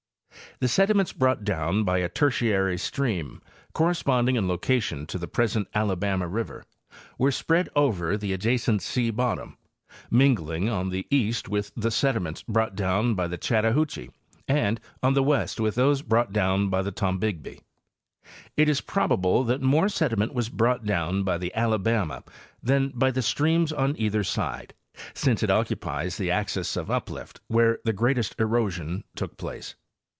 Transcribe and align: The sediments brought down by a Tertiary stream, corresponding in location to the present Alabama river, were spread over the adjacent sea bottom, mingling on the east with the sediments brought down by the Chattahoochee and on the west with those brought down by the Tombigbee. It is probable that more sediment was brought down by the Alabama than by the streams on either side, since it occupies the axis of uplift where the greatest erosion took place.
The 0.59 0.67
sediments 0.67 1.11
brought 1.11 1.43
down 1.43 1.85
by 1.85 1.97
a 1.99 2.09
Tertiary 2.09 2.77
stream, 2.77 3.41
corresponding 3.73 4.35
in 4.35 4.47
location 4.47 5.07
to 5.07 5.17
the 5.17 5.27
present 5.27 5.67
Alabama 5.73 6.27
river, 6.27 6.65
were 7.17 7.31
spread 7.31 7.67
over 7.75 8.15
the 8.15 8.31
adjacent 8.31 8.83
sea 8.83 9.09
bottom, 9.09 9.57
mingling 10.11 10.69
on 10.69 10.89
the 10.89 11.07
east 11.09 11.49
with 11.49 11.71
the 11.75 11.89
sediments 11.89 12.43
brought 12.43 12.75
down 12.75 13.15
by 13.15 13.27
the 13.27 13.39
Chattahoochee 13.39 14.11
and 14.47 14.79
on 15.01 15.15
the 15.15 15.23
west 15.23 15.59
with 15.59 15.73
those 15.73 16.03
brought 16.03 16.31
down 16.31 16.69
by 16.69 16.83
the 16.83 16.91
Tombigbee. 16.91 17.61
It 18.55 18.69
is 18.69 18.81
probable 18.81 19.43
that 19.45 19.63
more 19.63 19.89
sediment 19.89 20.35
was 20.35 20.49
brought 20.49 20.85
down 20.85 21.23
by 21.23 21.39
the 21.39 21.51
Alabama 21.55 22.23
than 22.61 22.89
by 22.89 23.09
the 23.09 23.23
streams 23.23 23.73
on 23.73 23.95
either 23.97 24.23
side, 24.23 24.75
since 25.15 25.41
it 25.41 25.49
occupies 25.49 26.17
the 26.17 26.29
axis 26.29 26.77
of 26.77 26.91
uplift 26.91 27.41
where 27.47 27.79
the 27.83 27.93
greatest 27.93 28.35
erosion 28.39 29.03
took 29.15 29.37
place. 29.37 29.73